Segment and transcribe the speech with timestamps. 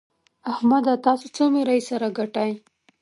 [0.51, 0.93] احمده!
[1.05, 2.51] تاسو څه ميرۍ سره ګټئ؟!